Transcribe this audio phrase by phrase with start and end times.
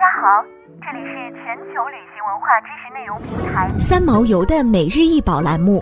[0.00, 0.42] 家好，
[0.80, 5.78] 这里是全球旅行文化知识内容平台三毛游的每日一宝栏目，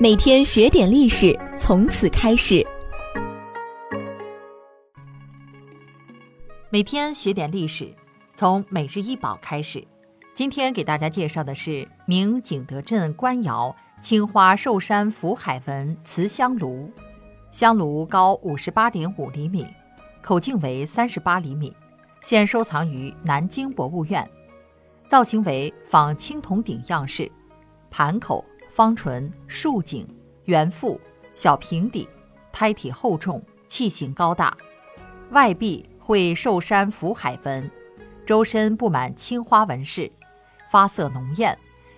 [0.00, 2.66] 每天学点历史，从此开始。
[6.70, 7.94] 每天学点历史，
[8.34, 9.86] 从每日一宝开始。
[10.32, 16.90] 今天给大家介绍的是明景德镇官窑青花寿山福海纹瓷香炉，
[17.50, 19.66] 香炉高五十八点五厘米，
[20.22, 21.76] 口径为三十八厘米。
[22.20, 24.28] 现收藏于南京博物院，
[25.08, 27.30] 造型为仿青铜鼎样式，
[27.90, 30.06] 盘口方唇，竖颈，
[30.44, 31.00] 圆腹，
[31.34, 32.08] 小平底，
[32.52, 34.56] 胎体厚重，器型高大，
[35.30, 37.70] 外壁绘寿山福海纹，
[38.26, 40.10] 周身布满青花纹饰，
[40.70, 41.56] 发色浓艳，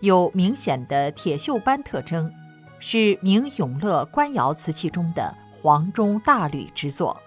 [0.00, 2.32] 有明显的铁锈斑特征，
[2.78, 7.20] 是明永乐官窑瓷器中的黄中大吕之作。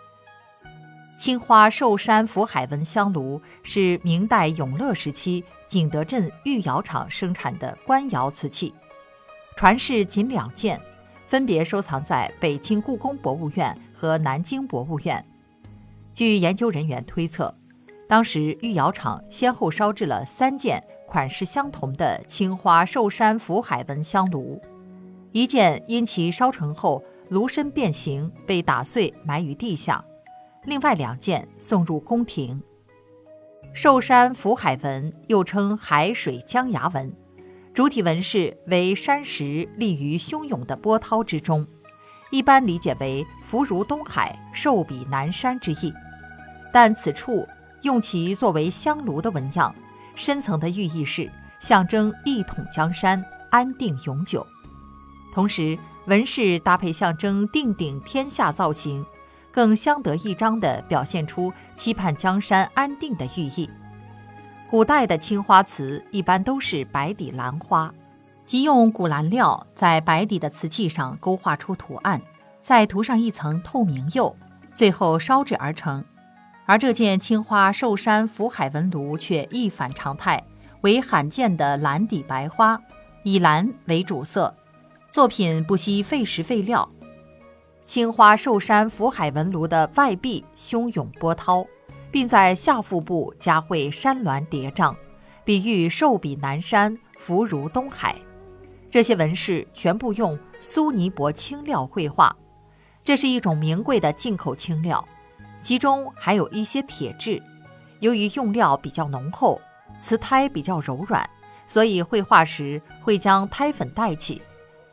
[1.17, 8.73] 青花寿山福海纹香炉是明代永乐时期景德镇御窑厂生产的官窑瓷器，
[9.55, 10.79] 传世仅两件，
[11.27, 15.25] 分别收藏在北京故宫博物院和南京博物院。
[16.13, 17.53] 据研究人员推测，
[18.09, 24.61] 当时御窑厂先后烧制了三件款式相同的青花寿山福海纹香炉，
[25.31, 30.03] 一件因其烧成后炉身变形被打碎埋于地下。
[30.65, 32.61] 另外两件送入宫廷。
[33.73, 37.13] 寿山福海纹又称海水江崖纹，
[37.73, 41.67] 主体纹饰为山石立于汹涌的波涛之中，
[42.31, 45.93] 一般理解为福如东海，寿比南山之意。
[46.71, 47.47] 但此处
[47.81, 49.75] 用其作为香炉的纹样，
[50.15, 51.29] 深层的寓意是
[51.59, 54.45] 象征一统江山，安定永久。
[55.33, 59.05] 同时，纹饰搭配象征定鼎天下造型。
[59.55, 63.69] 更相得益彰地表现出期盼江山安定的寓意。
[64.69, 67.89] 古代的青花瓷一般都是白底蓝花，
[68.45, 72.21] 即用古蓝料在白底的瓷器上勾画出图案，
[72.61, 74.35] 再涂上一层透明釉，
[74.73, 76.03] 最后烧制而成。
[76.65, 80.43] 而这件青花寿山福海纹炉却一反常态，
[80.81, 82.77] 为罕见的蓝底白花，
[83.23, 84.53] 以蓝为主色，
[85.09, 86.89] 作品不惜费时费料。
[87.85, 91.63] 青花寿山福海纹炉的外壁汹涌波涛，
[92.09, 94.95] 并在下腹部加绘山峦叠嶂，
[95.43, 98.15] 比喻寿比南山，福如东海。
[98.89, 102.35] 这些纹饰全部用苏尼泊青料绘画，
[103.03, 105.07] 这是一种名贵的进口青料，
[105.61, 107.41] 其中还有一些铁质。
[107.99, 109.61] 由于用料比较浓厚，
[109.95, 111.29] 瓷胎比较柔软，
[111.67, 114.41] 所以绘画时会将胎粉带起，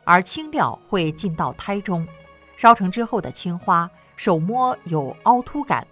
[0.03, 2.07] 而青料会进到胎中。
[2.55, 5.85] 烧成之后的青花，手摸有凹凸感，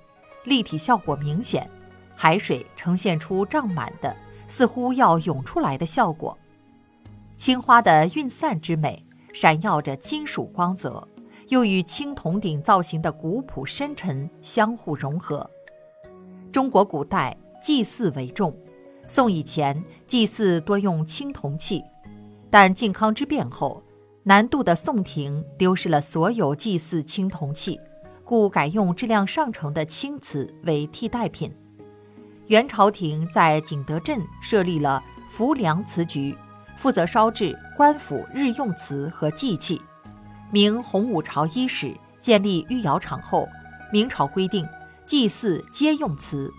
[0.43, 1.69] 立体效果明显，
[2.15, 4.15] 海水呈现出胀满的，
[4.47, 6.37] 似乎要涌出来的效果。
[7.35, 11.07] 青花的晕散之美，闪耀着金属光泽，
[11.49, 15.49] 又与青铜鼎造型的古朴深沉相互融合。
[16.51, 18.55] 中国古代祭祀为重，
[19.07, 21.83] 宋以前祭祀多用青铜器，
[22.49, 23.81] 但靖康之变后。
[24.23, 27.79] 南渡的宋廷丢失了所有祭祀青铜器，
[28.23, 31.51] 故改用质量上乘的青瓷为替代品。
[32.45, 36.37] 元朝廷在景德镇设立了浮梁瓷局，
[36.77, 39.81] 负责烧制官府日用瓷和祭器。
[40.51, 43.49] 明洪武朝伊始建立御窑厂后，
[43.91, 44.67] 明朝规定
[45.07, 46.53] 祭祀皆用瓷，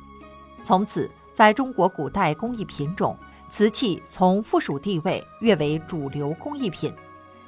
[0.64, 3.16] 从此在中国古代工艺品种，
[3.50, 6.92] 瓷器从附属地位跃为主流工艺品。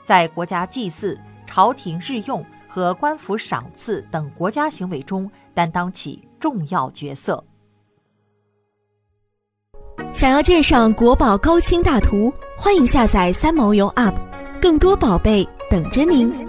[0.04, 7.42] 在国家祭祀、朝廷日用和官府赏赐等国家行为中担当起重要角色。
[10.12, 14.14] 想要鉴赏国宝高清大图，欢迎下载三毛游 App，
[14.60, 16.43] 更多宝贝等着您。